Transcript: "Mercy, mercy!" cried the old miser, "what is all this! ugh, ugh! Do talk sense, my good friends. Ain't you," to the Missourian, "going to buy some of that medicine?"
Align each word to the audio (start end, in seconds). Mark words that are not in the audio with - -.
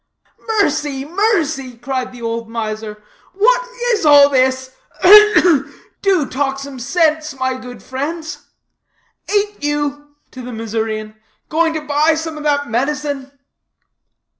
"Mercy, 0.57 1.05
mercy!" 1.05 1.77
cried 1.77 2.11
the 2.11 2.23
old 2.23 2.49
miser, 2.49 3.03
"what 3.35 3.61
is 3.91 4.03
all 4.03 4.29
this! 4.29 4.75
ugh, 5.03 5.37
ugh! 5.37 5.71
Do 6.01 6.25
talk 6.25 6.57
sense, 6.57 7.35
my 7.39 7.55
good 7.55 7.83
friends. 7.83 8.47
Ain't 9.31 9.61
you," 9.63 10.15
to 10.31 10.41
the 10.41 10.51
Missourian, 10.53 11.17
"going 11.49 11.75
to 11.75 11.81
buy 11.81 12.15
some 12.15 12.35
of 12.35 12.41
that 12.45 12.67
medicine?" 12.67 13.31